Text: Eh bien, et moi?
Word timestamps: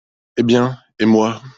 Eh 0.35 0.43
bien, 0.43 0.79
et 0.97 1.05
moi? 1.05 1.41